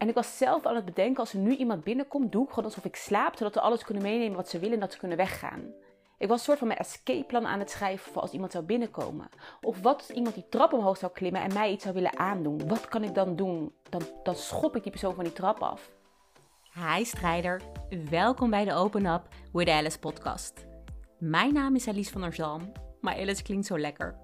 [0.00, 2.64] En ik was zelf aan het bedenken, als er nu iemand binnenkomt, doe ik gewoon
[2.64, 5.16] alsof ik slaap, zodat ze alles kunnen meenemen wat ze willen en dat ze kunnen
[5.16, 5.72] weggaan.
[6.18, 8.64] Ik was een soort van mijn escape plan aan het schrijven voor als iemand zou
[8.64, 9.28] binnenkomen.
[9.60, 12.68] Of wat als iemand die trap omhoog zou klimmen en mij iets zou willen aandoen.
[12.68, 13.72] Wat kan ik dan doen?
[13.88, 15.90] Dan, dan schop ik die persoon van die trap af.
[16.74, 17.62] Hi strijder,
[18.10, 20.66] welkom bij de Open Up with Alice podcast.
[21.18, 24.18] Mijn naam is Alice van der Zalm, maar Alice klinkt zo lekker.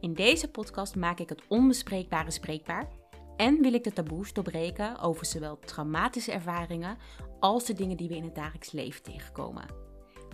[0.00, 2.88] In deze podcast maak ik het onbespreekbare spreekbaar
[3.36, 6.96] en wil ik de taboes doorbreken over zowel traumatische ervaringen
[7.40, 9.64] als de dingen die we in het dagelijks leven tegenkomen.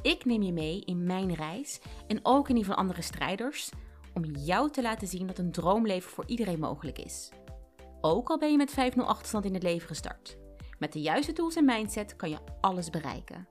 [0.02, 3.70] Ik neem je mee in mijn reis en ook in die van andere strijders
[4.14, 7.30] om jou te laten zien dat een droomleven voor iedereen mogelijk is.
[8.00, 10.38] Ook al ben je met 5-0 achterstand in het leven gestart.
[10.78, 13.48] Met de juiste tools en mindset kan je alles bereiken.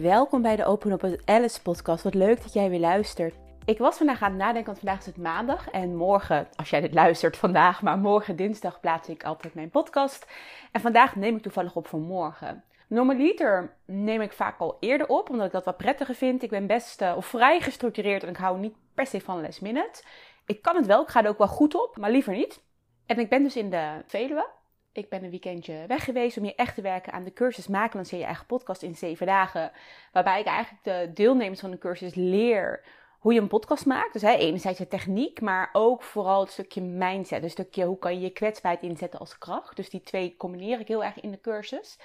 [0.00, 2.02] Welkom bij de Open Up Alice podcast.
[2.04, 3.34] Wat leuk dat jij weer luistert.
[3.66, 5.70] Ik was vandaag aan het nadenken, want vandaag is het maandag.
[5.70, 10.26] En morgen, als jij dit luistert vandaag, maar morgen dinsdag plaats ik altijd mijn podcast.
[10.72, 12.64] En vandaag neem ik toevallig op voor morgen.
[12.88, 16.42] Normaliter neem ik vaak al eerder op, omdat ik dat wat prettiger vind.
[16.42, 20.04] Ik ben best uh, of vrij gestructureerd en ik hou niet per se van last.
[20.46, 22.62] Ik kan het wel, ik ga er ook wel goed op, maar liever niet.
[23.06, 24.50] En ik ben dus in de Veluwe.
[24.92, 27.96] Ik ben een weekendje weg geweest om hier echt te werken aan de cursus Maken
[27.96, 29.72] dan zie je eigen podcast in zeven dagen.
[30.12, 32.84] Waarbij ik eigenlijk de deelnemers van de cursus leer
[33.24, 34.12] hoe je een podcast maakt.
[34.12, 37.42] Dus hè, enerzijds de techniek, maar ook vooral het stukje mindset.
[37.42, 39.76] Een stukje hoe kan je je kwetsbaarheid inzetten als kracht.
[39.76, 41.98] Dus die twee combineer ik heel erg in de cursus.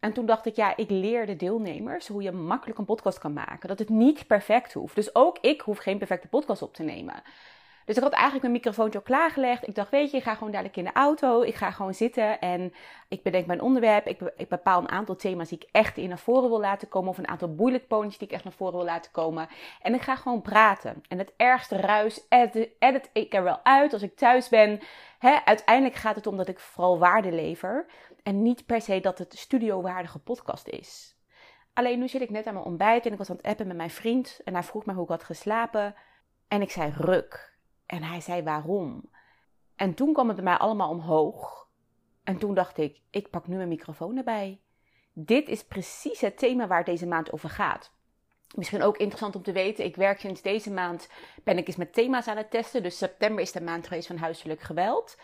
[0.00, 3.32] En toen dacht ik, ja, ik leer de deelnemers hoe je makkelijk een podcast kan
[3.32, 3.68] maken.
[3.68, 4.94] Dat het niet perfect hoeft.
[4.94, 7.22] Dus ook ik hoef geen perfecte podcast op te nemen.
[7.84, 9.68] Dus ik had eigenlijk mijn microfoontje al klaargelegd.
[9.68, 11.42] Ik dacht, weet je, ik ga gewoon dadelijk in de auto.
[11.42, 12.72] Ik ga gewoon zitten en
[13.08, 14.06] ik bedenk mijn onderwerp.
[14.06, 17.10] Ik, ik bepaal een aantal thema's die ik echt in naar voren wil laten komen.
[17.10, 19.48] Of een aantal bullet points die ik echt naar voren wil laten komen.
[19.82, 21.02] En ik ga gewoon praten.
[21.08, 24.80] En het ergste ruis edit, edit ik er wel uit als ik thuis ben.
[25.44, 27.86] uiteindelijk gaat het om dat ik vooral waarde lever.
[28.22, 31.16] En niet per se dat het studiowaardige podcast is.
[31.72, 33.76] Alleen nu zit ik net aan mijn ontbijt en ik was aan het appen met
[33.76, 34.40] mijn vriend.
[34.44, 35.94] En hij vroeg me hoe ik had geslapen.
[36.48, 37.53] En ik zei ruk.
[37.94, 39.10] En hij zei waarom.
[39.76, 41.68] En toen kwam het bij mij allemaal omhoog.
[42.24, 44.60] En toen dacht ik, ik pak nu mijn microfoon erbij.
[45.12, 47.92] Dit is precies het thema waar deze maand over gaat.
[48.54, 51.08] Misschien ook interessant om te weten, ik werk sinds deze maand,
[51.44, 52.82] ben ik eens met thema's aan het testen.
[52.82, 55.16] Dus september is de maand geweest van huiselijk geweld.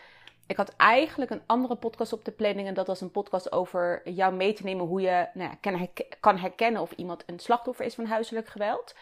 [0.47, 2.69] Ik had eigenlijk een andere podcast op de planning.
[2.69, 5.87] En dat was een podcast over jou mee te nemen hoe je nou ja,
[6.21, 8.95] kan herkennen of iemand een slachtoffer is van huiselijk geweld.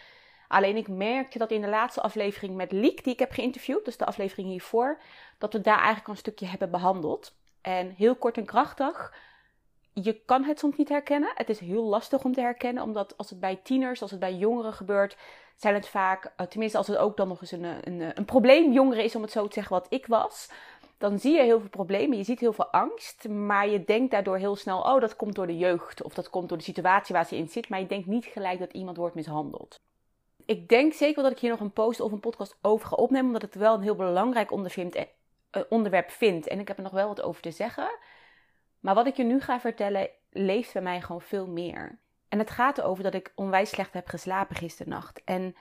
[0.48, 3.97] Alleen ik merkte dat in de laatste aflevering met Liek, die ik heb geïnterviewd, dus
[3.97, 5.00] de aflevering hiervoor,
[5.38, 7.36] dat we daar eigenlijk een stukje hebben behandeld.
[7.60, 9.14] En heel kort en krachtig,
[9.92, 11.32] je kan het soms niet herkennen.
[11.34, 14.34] Het is heel lastig om te herkennen, omdat als het bij tieners, als het bij
[14.34, 15.16] jongeren gebeurt,
[15.56, 18.72] zijn het vaak, eh, tenminste als het ook dan nog eens een, een, een probleem
[18.72, 20.48] jongeren is, om het zo te zeggen, wat ik was
[20.98, 24.37] dan zie je heel veel problemen, je ziet heel veel angst, maar je denkt daardoor
[24.37, 27.26] heel snel, oh, dat komt door de jeugd of dat komt door de situatie waar
[27.26, 29.81] ze in zit, maar je denkt niet gelijk dat iemand wordt mishandeld.
[30.48, 33.26] Ik denk zeker dat ik hier nog een post of een podcast over ga opnemen,
[33.26, 37.09] omdat het wel een heel belangrijk eh, onderwerp vind en ik heb er nog wel
[37.09, 37.98] wat over te zeggen.
[38.81, 41.98] Maar wat ik je nu ga vertellen, leeft bij mij gewoon veel meer.
[42.28, 45.25] En het gaat erover dat ik onwijs slecht heb geslapen gisternacht.
[45.25, 45.56] En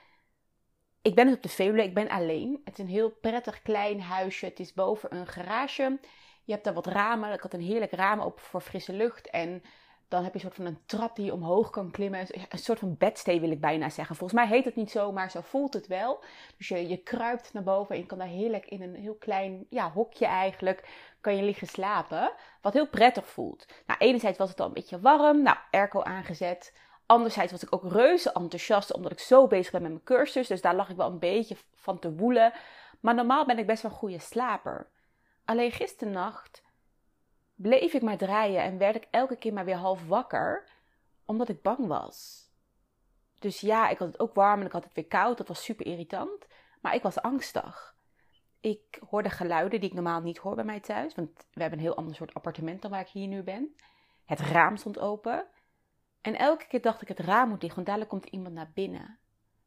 [1.02, 2.62] ik ben dus op de Veluwe, ik ben alleen.
[2.64, 4.46] Het is een heel prettig klein huisje.
[4.46, 6.00] Het is boven een garage.
[6.44, 7.34] Je hebt daar wat ramen.
[7.34, 9.30] Ik had een heerlijk raam open voor frisse lucht.
[9.30, 9.64] En
[10.08, 12.20] dan heb je een soort van een trap die je omhoog kan klimmen.
[12.50, 14.16] Een soort van bedstee wil ik bijna zeggen.
[14.16, 16.24] Volgens mij heet het niet zo, maar zo voelt het wel.
[16.58, 19.66] Dus je, je kruipt naar boven en je kan daar heerlijk in een heel klein
[19.70, 20.90] ja, hokje eigenlijk...
[21.22, 22.32] kan je liggen slapen.
[22.62, 23.66] Wat heel prettig voelt.
[23.86, 25.42] Nou, enerzijds was het al een beetje warm.
[25.42, 26.74] Nou, airco aangezet.
[27.06, 30.48] Anderzijds was ik ook reuze enthousiast omdat ik zo bezig ben met mijn cursus.
[30.48, 32.54] Dus daar lag ik wel een beetje van te woelen.
[33.00, 34.88] Maar normaal ben ik best wel een goede slaper.
[35.46, 36.66] Alleen gisternacht
[37.58, 40.70] bleef ik maar draaien en werd ik elke keer maar weer half wakker.
[41.26, 42.50] Omdat ik bang was.
[43.40, 45.38] Dus ja, ik had het ook warm en ik had het weer koud.
[45.38, 46.48] Dat was super irritant.
[46.82, 47.96] Maar ik was angstig.
[48.60, 51.16] Ik hoorde geluiden die ik normaal niet hoor bij mij thuis.
[51.16, 53.76] Want we hebben een heel ander soort appartement dan waar ik hier nu ben.
[54.26, 55.48] Het raam stond open.
[56.22, 59.20] En elke keer dacht ik, het raam moet dicht, want dadelijk komt iemand naar binnen.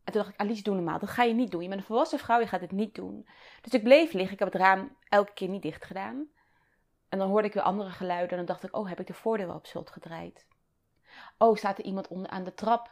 [0.05, 0.99] En toen dacht ik, Alice, doe normaal.
[0.99, 1.63] Dat ga je niet doen.
[1.63, 3.29] Je bent een volwassen vrouw, je gaat het niet doen.
[3.61, 4.33] Dus ik bleef liggen.
[4.33, 6.29] Ik heb het raam elke keer niet dicht gedaan.
[7.11, 8.31] En dan hoorde ik weer andere geluiden.
[8.31, 10.47] En dan dacht ik, oh, heb ik de voordeur op slot gedraaid?
[11.39, 12.91] Oh, staat er iemand onder aan de trap?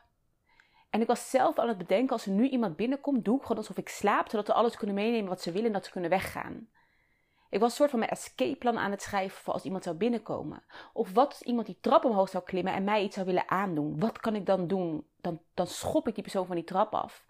[0.90, 3.56] En ik was zelf aan het bedenken, als er nu iemand binnenkomt, doe ik gewoon
[3.56, 6.10] alsof ik slaap, zodat ze alles kunnen meenemen wat ze willen en dat ze kunnen
[6.10, 6.68] weggaan.
[7.50, 9.96] Ik was een soort van mijn escape plan aan het schrijven voor als iemand zou
[9.96, 10.64] binnenkomen.
[10.92, 13.98] Of wat als iemand die trap omhoog zou klimmen en mij iets zou willen aandoen.
[13.98, 15.06] Wat kan ik dan doen?
[15.20, 17.24] Dan, dan schop ik die persoon van die trap af.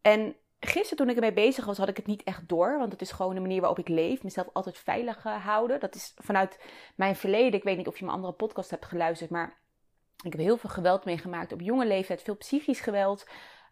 [0.00, 2.78] En gisteren toen ik ermee bezig was, had ik het niet echt door.
[2.78, 4.22] Want het is gewoon de manier waarop ik leef.
[4.22, 5.80] Mezelf altijd veilig uh, houden.
[5.80, 6.60] Dat is vanuit
[6.94, 7.52] mijn verleden.
[7.52, 9.30] Ik weet niet of je mijn andere podcast hebt geluisterd.
[9.30, 9.58] Maar
[10.24, 12.22] ik heb heel veel geweld meegemaakt op jonge leeftijd.
[12.22, 13.26] Veel psychisch geweld.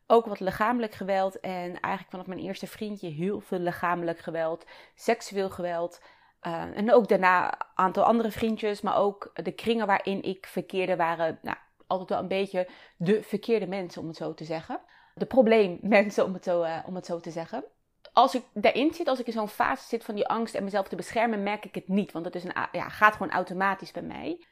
[0.06, 1.40] Ook wat lichamelijk geweld.
[1.40, 4.66] En eigenlijk vanaf mijn eerste vriendje heel veel lichamelijk geweld.
[4.94, 6.02] Seksueel geweld.
[6.42, 8.80] Uh, en ook daarna een aantal andere vriendjes.
[8.80, 11.56] Maar ook de kringen waarin ik verkeerde waren nou,
[11.86, 14.80] altijd wel een beetje de verkeerde mensen, om het zo te zeggen
[15.18, 17.64] de probleemmensen, om het, zo, uh, om het zo te zeggen.
[18.12, 20.88] Als ik daarin zit, als ik in zo'n fase zit van die angst en mezelf
[20.88, 22.12] te beschermen, merk ik het niet.
[22.12, 24.44] Want het is een, ja, gaat gewoon automatisch bij mij.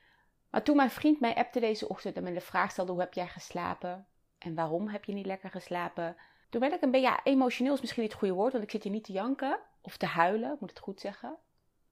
[0.50, 3.14] Maar toen mijn vriend mij appte deze ochtend en me de vraag stelde: hoe heb
[3.14, 4.06] jij geslapen?
[4.38, 6.16] En waarom heb je niet lekker geslapen?
[6.50, 8.82] Toen werd ik een beetje, emotioneel is misschien niet het goede woord, want ik zit
[8.82, 11.36] hier niet te janken of te huilen, moet het goed zeggen.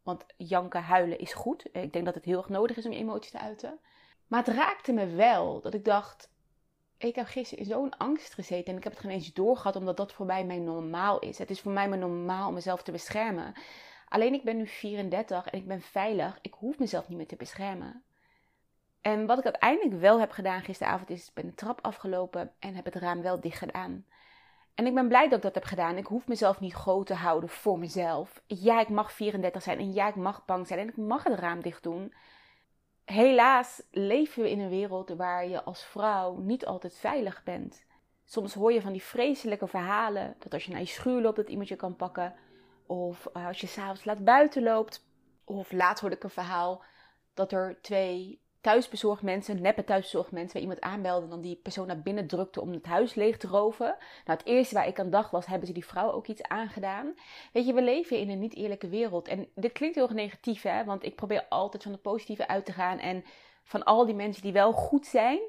[0.03, 1.65] Want janken, huilen is goed.
[1.73, 3.79] Ik denk dat het heel erg nodig is om je emoties te uiten.
[4.27, 6.31] Maar het raakte me wel dat ik dacht:
[7.09, 9.97] ik heb gisteren in zo'n angst gezeten en ik heb het geen eens doorgehad omdat
[9.97, 11.39] dat voor mij mijn normaal is.
[11.39, 13.55] Het is voor mij mijn normaal om mezelf te beschermen.
[14.09, 16.39] Alleen ik ben nu 34 en ik ben veilig.
[16.43, 18.03] Ik hoef mezelf niet meer te beschermen.
[19.01, 22.75] En wat ik uiteindelijk wel heb gedaan gisteravond is, ik ben de trap afgelopen en
[22.75, 24.07] heb het raam wel dicht gedaan.
[24.75, 25.97] En ik ben blij dat ik dat heb gedaan.
[25.97, 28.43] Ik hoef mezelf niet groot te houden voor mezelf.
[28.47, 31.39] Ja, ik mag 34 zijn en ja, ik mag bang zijn en ik mag het
[31.39, 32.13] raam dicht doen
[33.05, 37.85] helaas leven we in een wereld waar je als vrouw niet altijd veilig bent.
[38.25, 41.49] Soms hoor je van die vreselijke verhalen dat als je naar je schuur loopt dat
[41.49, 42.35] iemand je kan pakken.
[42.87, 45.07] Of eh, als je s'avonds laat buiten loopt.
[45.45, 46.83] Of laatst hoorde ik een verhaal
[47.35, 51.87] dat er twee thuisbezorgd mensen, neppe thuisbezorgd mensen, waar iemand aanbelde en dan die persoon
[51.87, 53.87] naar binnen drukte om het huis leeg te roven.
[54.25, 57.15] Nou, het eerste waar ik aan dacht was, hebben ze die vrouw ook iets aangedaan?
[57.53, 59.29] Weet je, we leven in een niet eerlijke wereld.
[59.29, 62.73] En dit klinkt heel negatief, hè, want ik probeer altijd van het positieve uit te
[62.73, 63.25] gaan en
[63.65, 65.41] van al die mensen die wel goed zijn.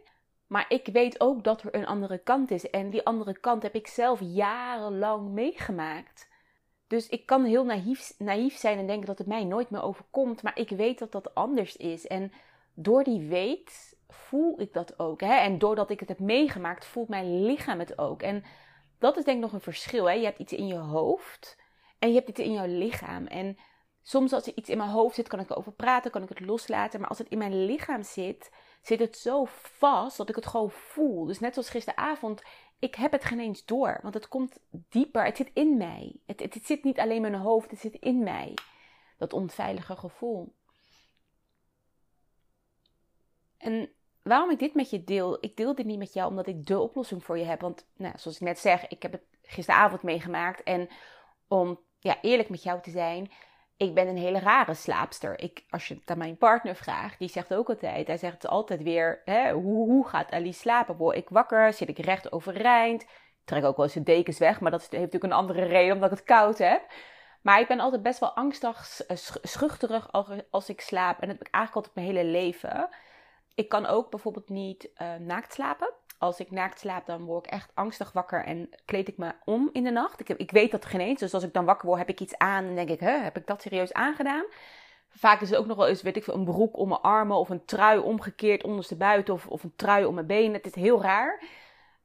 [0.48, 2.70] Maar ik weet ook dat er een andere kant is.
[2.70, 6.30] En die andere kant heb ik zelf jarenlang meegemaakt.
[6.88, 10.44] Dus ik kan heel naïef, naïef zijn en denken dat het mij nooit meer overkomt.
[10.44, 12.08] Maar ik weet dat dat anders is.
[12.08, 12.32] En
[12.76, 15.22] door die weet voel ik dat ook.
[15.22, 15.34] Hè?
[15.34, 18.22] En doordat ik het heb meegemaakt, voelt mijn lichaam het ook.
[18.22, 18.44] En
[19.00, 20.06] dat is denk ik nog een verschil.
[20.06, 20.14] Hè?
[20.14, 21.58] Je hebt iets in je hoofd
[22.00, 23.26] en je hebt iets in jouw lichaam.
[23.28, 23.58] En
[24.02, 26.40] soms als er iets in mijn hoofd zit, kan ik erover praten, kan ik het
[26.40, 27.00] loslaten.
[27.00, 28.52] Maar als het in mijn lichaam zit,
[28.82, 31.26] zit het zo vast dat ik het gewoon voel.
[31.26, 32.44] Dus net zoals gisteravond,
[32.80, 34.00] ik heb het geen eens door.
[34.02, 36.16] Want het komt dieper, het zit in mij.
[36.26, 38.54] Het, het, het zit niet alleen in mijn hoofd, het zit in mij.
[39.18, 40.55] Dat onveilige gevoel.
[43.66, 43.90] En
[44.22, 46.80] waarom ik dit met je deel, ik deel dit niet met jou omdat ik de
[46.80, 47.62] oplossing voor je heb.
[47.62, 50.64] Want nou, zoals ik net zeg, ik heb het gisteravond meegemaakt.
[50.64, 50.90] En
[51.48, 53.32] om ja, eerlijk met jou te zijn,
[53.78, 55.40] ik ben een hele rare slaapster.
[55.40, 58.84] Ik, als je het aan mijn partner vraagt, die zegt ook altijd, hij zegt altijd
[58.84, 60.96] weer, hè, hoe, hoe gaat Alice slapen?
[60.96, 61.74] Word ik wakker?
[61.74, 63.02] Zit ik recht overeind?
[63.02, 65.94] Ik trek ook wel eens de dekens weg, maar dat heeft natuurlijk een andere reden,
[65.94, 66.82] omdat ik het koud heb.
[67.42, 69.02] Maar ik ben altijd best wel angstig,
[69.42, 70.12] schuchterig
[70.50, 71.22] als ik slaap.
[71.22, 72.90] En dat heb ik eigenlijk altijd mijn hele leven.
[73.56, 75.94] Ik kan ook bijvoorbeeld niet uh, naakt slapen.
[76.18, 79.70] Als ik naakt slaap, dan word ik echt angstig wakker en kleed ik me om
[79.72, 80.20] in de nacht.
[80.20, 81.20] Ik, ik weet dat geen eens.
[81.20, 83.48] Dus als ik dan wakker word, heb ik iets aan en denk ik, heb ik
[83.48, 84.46] dat serieus aangedaan?
[85.10, 87.38] Vaak is het ook nog wel eens, weet ik veel, een broek om mijn armen
[87.38, 90.54] of een trui omgekeerd onderstebuiten of, of een trui om mijn benen.
[90.54, 91.44] Het is heel raar.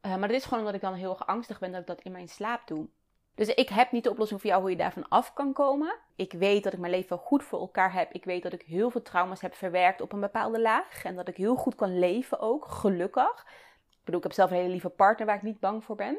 [0.06, 2.00] Uh, maar dat is gewoon omdat ik dan heel erg angstig ben dat ik dat
[2.00, 2.88] in mijn slaap doe.
[3.40, 5.98] Dus ik heb niet de oplossing voor jou hoe je daarvan af kan komen.
[6.16, 8.12] Ik weet dat ik mijn leven goed voor elkaar heb.
[8.12, 11.04] Ik weet dat ik heel veel trauma's heb verwerkt op een bepaalde laag.
[11.04, 13.46] En dat ik heel goed kan leven ook, gelukkig.
[13.90, 16.18] Ik bedoel, ik heb zelf een hele lieve partner waar ik niet bang voor ben.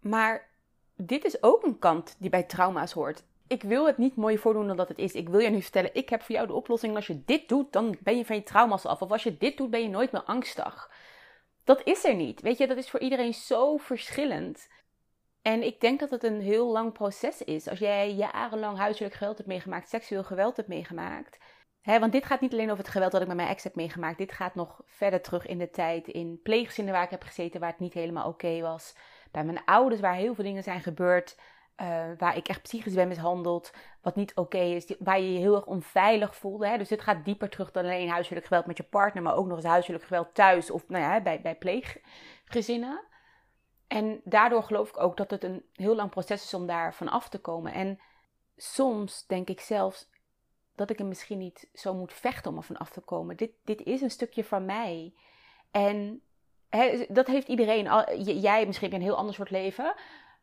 [0.00, 0.50] Maar
[0.96, 3.24] dit is ook een kant die bij trauma's hoort.
[3.46, 5.12] Ik wil het niet mooi voordoen dan dat het is.
[5.12, 6.96] Ik wil je nu vertellen, ik heb voor jou de oplossing.
[6.96, 9.02] Als je dit doet, dan ben je van je trauma's af.
[9.02, 10.90] Of als je dit doet, ben je nooit meer angstig.
[11.64, 12.40] Dat is er niet.
[12.40, 14.68] Weet je, dat is voor iedereen zo verschillend.
[15.42, 17.68] En ik denk dat het een heel lang proces is.
[17.68, 21.38] Als jij jarenlang huiselijk geweld hebt meegemaakt, seksueel geweld hebt meegemaakt.
[21.82, 24.18] Want dit gaat niet alleen over het geweld dat ik met mijn ex heb meegemaakt.
[24.18, 26.08] Dit gaat nog verder terug in de tijd.
[26.08, 28.96] In pleeggezinnen waar ik heb gezeten, waar het niet helemaal oké was.
[29.30, 31.36] Bij mijn ouders, waar heel veel dingen zijn gebeurd.
[31.82, 33.72] Uh, waar ik echt psychisch ben mishandeld.
[34.02, 34.94] Wat niet oké is.
[34.98, 36.78] Waar je je heel erg onveilig voelde.
[36.78, 39.22] Dus dit gaat dieper terug dan alleen huiselijk geweld met je partner.
[39.22, 40.70] Maar ook nog eens huiselijk geweld thuis.
[40.70, 43.10] Of nou ja, bij, bij pleeggezinnen.
[43.92, 47.08] En daardoor geloof ik ook dat het een heel lang proces is om daar van
[47.08, 47.72] af te komen.
[47.72, 48.00] En
[48.56, 50.10] soms denk ik zelfs
[50.74, 53.36] dat ik er misschien niet zo moet vechten om er van af te komen.
[53.36, 55.14] Dit, dit is een stukje van mij.
[55.70, 56.22] En
[57.08, 57.88] dat heeft iedereen.
[58.40, 59.94] Jij misschien een heel ander soort leven.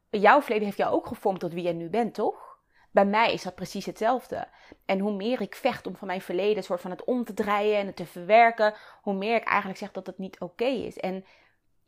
[0.09, 2.57] Jouw verleden heeft jou ook gevormd tot wie jij nu bent, toch?
[2.91, 4.47] Bij mij is dat precies hetzelfde.
[4.85, 7.77] En hoe meer ik vecht om van mijn verleden soort van het om te draaien
[7.77, 10.97] en het te verwerken, hoe meer ik eigenlijk zeg dat het niet oké is.
[10.97, 11.25] En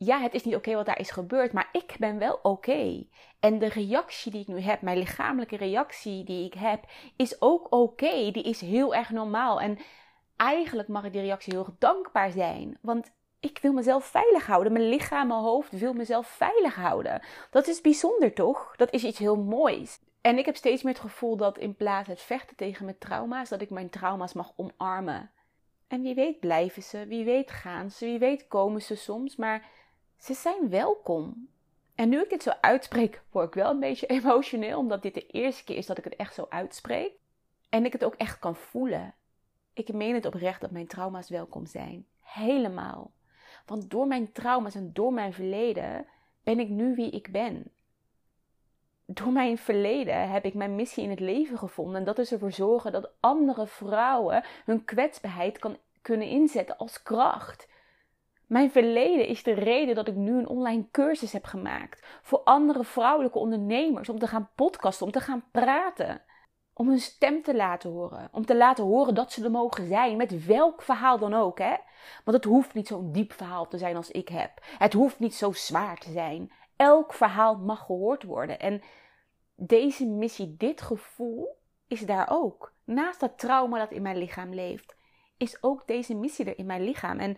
[0.06, 3.04] ja, het is niet oké wat daar is gebeurd, maar ik ben wel oké.
[3.40, 7.68] En de reactie die ik nu heb, mijn lichamelijke reactie die ik heb, is ook
[7.70, 8.32] oké.
[8.32, 9.62] Die is heel erg normaal.
[9.62, 9.78] En
[10.36, 12.78] eigenlijk mag ik die reactie heel dankbaar zijn.
[12.82, 14.74] Want ik wil mezelf veilig houden.
[14.74, 17.22] Mijn lichaam, mijn hoofd wil mezelf veilig houden.
[17.50, 18.74] Dat is bijzonder toch?
[18.76, 20.00] Dat is iets heel moois.
[20.22, 23.50] En ik heb steeds meer het gevoel dat in plaats het vechten tegen mijn trauma's,
[23.50, 25.32] dat ik mijn trauma's mag omarmen.
[25.88, 29.70] En wie weet blijven ze, wie weet gaan ze, wie weet komen ze soms, maar
[30.22, 31.50] ze zijn welkom.
[31.96, 35.28] En nu ik dit zo uitspreek, word ik wel een beetje emotioneel, omdat dit de
[35.28, 37.12] eerste keer is dat ik het echt zo uitspreek.
[37.70, 39.14] En ik het ook echt kan voelen.
[39.74, 42.06] Ik meen het oprecht dat mijn trauma's welkom zijn.
[42.20, 43.12] Helemaal.
[43.66, 46.06] Want door mijn trauma's en door mijn verleden
[46.44, 47.72] ben ik nu wie ik ben.
[49.06, 51.96] Door mijn verleden heb ik mijn missie in het leven gevonden.
[51.96, 57.68] En dat is ervoor zorgen dat andere vrouwen hun kwetsbaarheid kan, kunnen inzetten als kracht.
[58.52, 62.84] Mijn verleden is de reden dat ik nu een online cursus heb gemaakt voor andere
[62.84, 66.22] vrouwelijke ondernemers om te gaan podcasten, om te gaan praten,
[66.74, 70.18] om hun stem te laten horen, om te laten horen dat ze er mogen zijn,
[70.18, 71.76] met welk verhaal dan ook, hè?
[72.24, 74.52] Want het hoeft niet zo'n diep verhaal te zijn als ik heb.
[74.78, 76.52] Het hoeft niet zo zwaar te zijn.
[76.76, 78.60] Elk verhaal mag gehoord worden.
[78.60, 78.82] En
[79.56, 82.74] deze missie, dit gevoel, is daar ook.
[82.84, 84.96] Naast dat trauma dat in mijn lichaam leeft,
[85.38, 87.20] is ook deze missie er in mijn lichaam.
[87.20, 87.38] En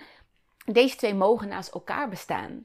[0.65, 2.63] deze twee mogen naast elkaar bestaan.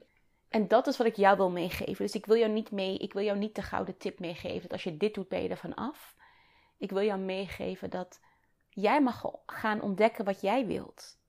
[0.49, 2.05] En dat is wat ik jou wil meegeven.
[2.05, 4.61] Dus ik wil jou niet mee, ik wil jou niet de gouden tip meegeven.
[4.61, 6.15] Dat als je dit doet, ben je ervan af.
[6.77, 8.19] Ik wil jou meegeven dat
[8.69, 11.19] jij mag gaan ontdekken wat jij wilt.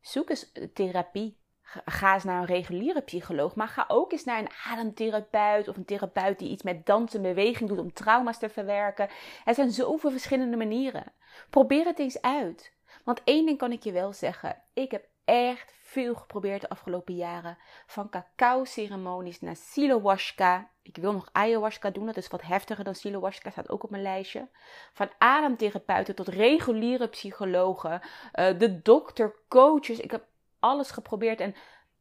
[0.00, 1.38] Zoek eens therapie.
[1.84, 5.84] Ga eens naar een reguliere psycholoog, maar ga ook eens naar een ademtherapeut of een
[5.84, 9.08] therapeut die iets met dans en beweging doet om trauma's te verwerken.
[9.44, 11.12] Er zijn zoveel verschillende manieren.
[11.50, 12.76] Probeer het eens uit.
[13.04, 17.14] Want één ding kan ik je wel zeggen: ik heb echt veel geprobeerd de afgelopen
[17.14, 17.58] jaren.
[17.86, 20.70] Van cacao-ceremonies naar silowashka.
[20.82, 24.02] Ik wil nog ayahuasca doen, dat is wat heftiger dan silowashka, staat ook op mijn
[24.02, 24.48] lijstje.
[24.92, 29.98] Van ademtherapeuten tot reguliere psychologen, uh, de dokter, coaches.
[29.98, 30.24] Ik heb
[30.58, 31.54] alles geprobeerd en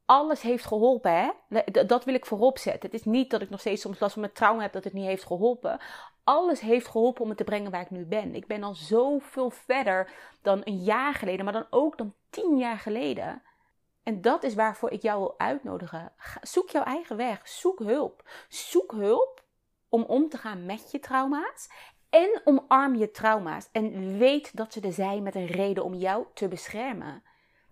[0.06, 1.12] alles heeft geholpen.
[1.12, 1.62] Hè?
[1.86, 2.90] Dat wil ik voorop zetten.
[2.90, 4.94] Het is niet dat ik nog steeds soms last van mijn trauma heb dat het
[4.94, 5.80] niet heeft geholpen.
[6.24, 8.36] Alles heeft geholpen om me te brengen waar ik nu ben.
[8.36, 10.12] Ik ben al zoveel verder
[10.42, 13.42] dan een jaar geleden, maar dan ook dan tien jaar geleden.
[14.08, 16.12] En dat is waarvoor ik jou wil uitnodigen.
[16.42, 17.48] Zoek jouw eigen weg.
[17.48, 18.30] Zoek hulp.
[18.50, 19.44] Zoek hulp
[19.90, 21.70] om om te gaan met je trauma's.
[22.10, 23.70] En omarm je trauma's.
[23.72, 27.24] En weet dat ze er zijn met een reden om jou te beschermen.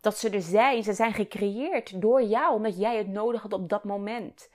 [0.02, 0.84] Dat ze er zijn.
[0.84, 4.50] Ze zijn gecreëerd door jou, omdat jij het nodig had op dat moment.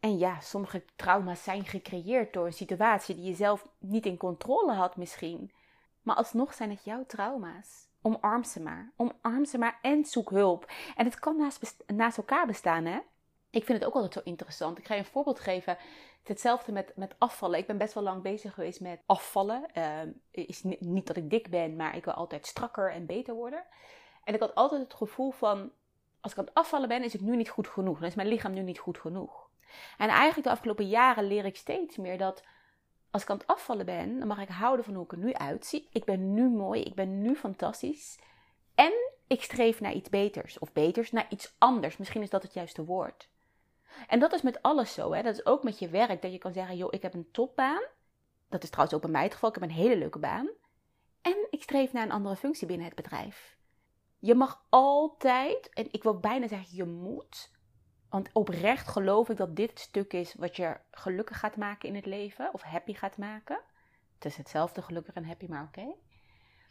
[0.00, 4.72] En ja, sommige trauma's zijn gecreëerd door een situatie die je zelf niet in controle
[4.72, 5.52] had, misschien.
[6.02, 7.90] Maar alsnog zijn het jouw trauma's.
[8.02, 8.92] Omarm ze maar.
[8.96, 10.70] Omarm ze maar en zoek hulp.
[10.96, 12.98] En het kan naast, naast elkaar bestaan, hè?
[13.50, 14.78] Ik vind het ook altijd zo interessant.
[14.78, 15.76] Ik ga je een voorbeeld geven.
[16.22, 17.58] Hetzelfde met, met afvallen.
[17.58, 19.66] Ik ben best wel lang bezig geweest met afvallen.
[19.74, 23.64] Uh, is niet dat ik dik ben, maar ik wil altijd strakker en beter worden.
[24.24, 25.70] En ik had altijd het gevoel van,
[26.20, 27.98] als ik aan het afvallen ben, is het nu niet goed genoeg.
[27.98, 29.50] Dan is mijn lichaam nu niet goed genoeg.
[29.98, 32.44] En eigenlijk de afgelopen jaren leer ik steeds meer dat
[33.12, 35.34] als ik aan het afvallen ben, dan mag ik houden van hoe ik er nu
[35.34, 35.88] uitzie.
[35.92, 38.18] Ik ben nu mooi, ik ben nu fantastisch.
[38.74, 38.92] En
[39.26, 40.58] ik streef naar iets beters.
[40.58, 41.96] Of beters, naar iets anders.
[41.96, 43.28] Misschien is dat het juiste woord.
[44.06, 45.12] En dat is met alles zo.
[45.12, 45.22] Hè?
[45.22, 46.22] Dat is ook met je werk.
[46.22, 47.82] Dat je kan zeggen, joh, ik heb een topbaan.
[48.48, 49.48] Dat is trouwens ook bij mij het geval.
[49.48, 50.48] Ik heb een hele leuke baan.
[51.22, 53.56] En ik streef naar een andere functie binnen het bedrijf.
[54.18, 57.50] Je mag altijd, en ik wil bijna zeggen, je moet
[58.12, 61.94] want oprecht geloof ik dat dit het stuk is wat je gelukkig gaat maken in
[61.94, 62.50] het leven.
[62.52, 63.60] Of happy gaat maken.
[64.14, 65.94] Het is hetzelfde gelukkig en happy, maar oké.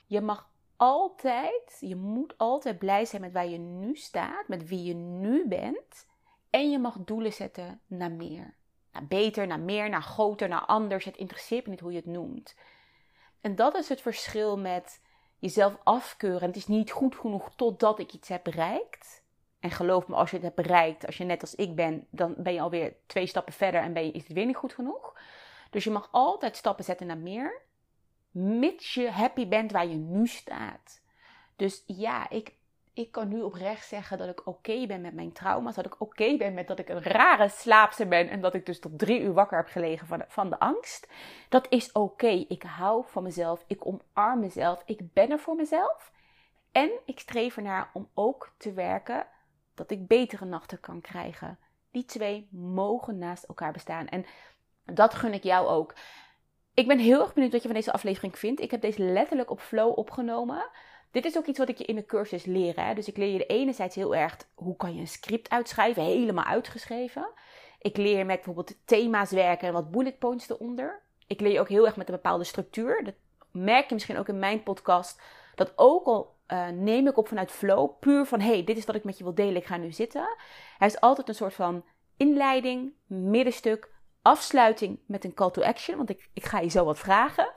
[0.05, 4.47] Je mag altijd, je moet altijd blij zijn met waar je nu staat.
[4.47, 6.07] Met wie je nu bent.
[6.49, 8.55] En je mag doelen zetten naar meer.
[8.91, 11.05] Naar beter, naar meer, naar groter, naar anders.
[11.05, 12.55] Het interesseert me niet hoe je het noemt.
[13.41, 15.01] En dat is het verschil met
[15.39, 16.47] jezelf afkeuren.
[16.47, 19.21] Het is niet goed genoeg totdat ik iets heb bereikt
[19.61, 22.33] en geloof me, als je het hebt bereikt, als je net als ik ben, dan
[22.37, 25.19] ben je alweer twee stappen verder en ben je, is het weer niet goed genoeg.
[25.69, 27.61] Dus je mag altijd stappen zetten naar meer,
[28.31, 31.01] mits je happy bent waar je nu staat.
[31.55, 32.53] Dus ja, ik,
[32.93, 35.75] ik kan nu oprecht zeggen dat ik oké ben met mijn trauma's.
[35.75, 38.29] Dat ik oké ben met dat ik een rare slaapster ben.
[38.29, 41.07] En dat ik dus tot drie uur wakker heb gelegen van de, van de angst.
[41.49, 42.45] Dat is oké.
[42.47, 43.63] Ik hou van mezelf.
[43.67, 44.83] Ik omarm mezelf.
[44.85, 46.11] Ik ben er voor mezelf.
[46.71, 49.27] En ik streef ernaar om ook te werken
[49.81, 51.57] dat ik betere nachten kan krijgen.
[51.91, 54.07] Die twee mogen naast elkaar bestaan.
[54.07, 54.25] En
[54.85, 55.93] dat gun ik jou ook.
[56.73, 58.61] Ik ben heel erg benieuwd wat je van deze aflevering vindt.
[58.61, 60.69] Ik heb deze letterlijk op flow opgenomen.
[61.11, 62.85] Dit is ook iets wat ik je in de cursus leer.
[62.85, 62.93] Hè?
[62.93, 67.29] Dus ik leer je enerzijds heel erg hoe kan je een script uitschrijven, helemaal uitgeschreven.
[67.79, 71.01] Ik leer met bijvoorbeeld thema's werken en wat bullet points eronder.
[71.27, 73.03] Ik leer je ook heel erg met een bepaalde structuur.
[73.03, 73.15] Dat
[73.51, 75.21] merk je misschien ook in mijn podcast.
[75.55, 78.95] Dat ook al uh, neem ik op vanuit flow, puur van hey, dit is wat
[78.95, 80.35] ik met je wil delen, ik ga nu zitten.
[80.77, 81.83] Hij is altijd een soort van
[82.17, 83.91] inleiding, middenstuk,
[84.21, 87.51] afsluiting met een call to action, want ik, ik ga je zo wat vragen.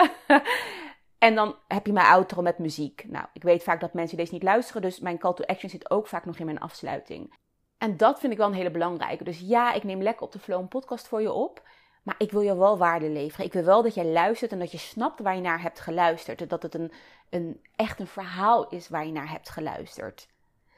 [1.18, 3.04] en dan heb je mijn outro met muziek.
[3.08, 5.90] Nou, ik weet vaak dat mensen deze niet luisteren, dus mijn call to action zit
[5.90, 7.34] ook vaak nog in mijn afsluiting.
[7.78, 9.24] En dat vind ik wel een hele belangrijke.
[9.24, 11.62] Dus ja, ik neem lekker op de flow een podcast voor je op.
[12.02, 13.46] Maar ik wil je wel waarde leveren.
[13.46, 16.48] Ik wil wel dat jij luistert en dat je snapt waar je naar hebt geluisterd.
[16.50, 16.92] Dat het een,
[17.34, 20.28] een, echt een verhaal is waar je naar hebt geluisterd.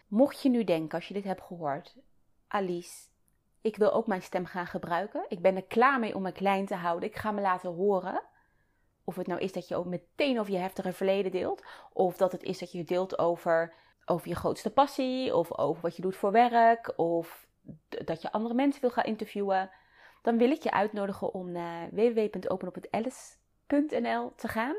[0.08, 1.96] Mocht je nu denken, als je dit hebt gehoord,
[2.48, 3.08] Alice,
[3.60, 5.24] ik wil ook mijn stem gaan gebruiken.
[5.28, 7.08] Ik ben er klaar mee om me klein te houden.
[7.08, 8.22] Ik ga me laten horen.
[9.04, 11.62] Of het nou is dat je ook meteen over je heftige verleden deelt.
[11.92, 15.36] Of dat het is dat je deelt over, over je grootste passie.
[15.36, 16.92] Of over wat je doet voor werk.
[16.96, 17.46] Of
[17.88, 19.70] dat je andere mensen wil gaan interviewen
[20.26, 24.76] dan wil ik je uitnodigen om naar www.openophetalice.nl te gaan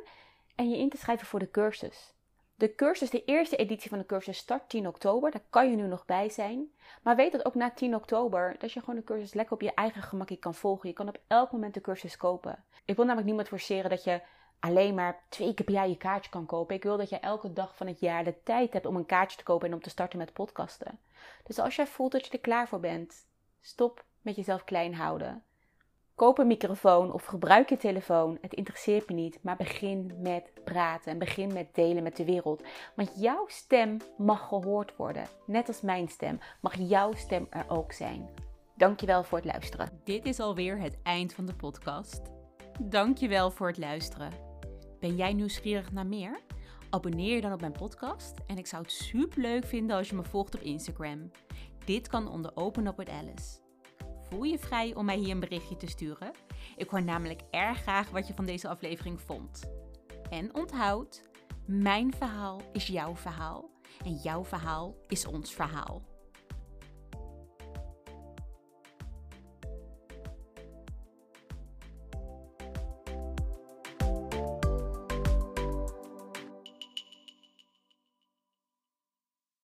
[0.57, 2.13] en je in te schrijven voor de cursus.
[2.55, 5.31] De cursus, de eerste editie van de cursus start 10 oktober.
[5.31, 6.71] Daar kan je nu nog bij zijn.
[7.03, 9.73] Maar weet dat ook na 10 oktober, dat je gewoon de cursus lekker op je
[9.73, 10.89] eigen gemakje kan volgen.
[10.89, 12.63] Je kan op elk moment de cursus kopen.
[12.85, 14.21] Ik wil namelijk niemand forceren dat je
[14.59, 16.75] alleen maar twee keer per jaar je kaartje kan kopen.
[16.75, 19.37] Ik wil dat je elke dag van het jaar de tijd hebt om een kaartje
[19.37, 20.99] te kopen en om te starten met podcasten.
[21.43, 23.27] Dus als jij voelt dat je er klaar voor bent,
[23.61, 25.43] stop met jezelf klein houden.
[26.17, 28.37] Koop een microfoon of gebruik je telefoon.
[28.41, 29.39] Het interesseert me niet.
[29.41, 32.63] Maar begin met praten en begin met delen met de wereld.
[32.95, 35.27] Want jouw stem mag gehoord worden.
[35.45, 38.29] Net als mijn stem mag jouw stem er ook zijn.
[38.75, 40.01] Dankjewel voor het luisteren.
[40.03, 42.21] Dit is alweer het eind van de podcast.
[42.81, 44.31] Dankjewel voor het luisteren.
[44.99, 46.39] Ben jij nieuwsgierig naar meer?
[46.89, 50.15] Abonneer je dan op mijn podcast en ik zou het super leuk vinden als je
[50.15, 51.31] me volgt op Instagram.
[51.85, 53.66] Dit kan onder Open Up with Alice
[54.29, 56.31] voel je vrij om mij hier een berichtje te sturen.
[56.75, 59.71] Ik hoor namelijk erg graag wat je van deze aflevering vond.
[60.29, 61.21] En onthoud,
[61.65, 63.69] mijn verhaal is jouw verhaal
[64.05, 66.16] en jouw verhaal is ons verhaal.